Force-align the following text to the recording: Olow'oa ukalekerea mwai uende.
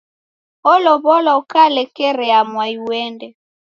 Olow'oa 0.71 1.31
ukalekerea 1.41 2.39
mwai 2.51 2.73
uende. 2.87 3.27